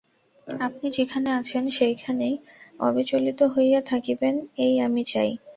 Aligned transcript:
আপনি 0.47 0.87
যেখানে 0.97 1.29
আছেন 1.39 1.63
সেইখানেই 1.71 2.35
অবিচলিত 2.79 3.39
হইয়া 3.53 3.81
থাকিবেন 3.81 4.35
এই 4.57 4.73
আমি 4.81 5.01
চাই। 5.05 5.31